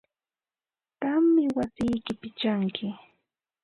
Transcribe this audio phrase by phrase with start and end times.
[1.01, 2.87] Qammi wasiyki pichanki.